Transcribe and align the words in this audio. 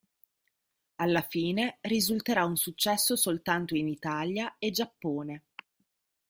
Alla 0.95 1.21
fine 1.21 1.77
risulterà 1.81 2.43
un 2.43 2.55
successo 2.55 3.15
soltanto 3.15 3.75
in 3.75 3.87
Italia 3.87 4.55
e 4.57 4.71
Giappone. 4.71 5.43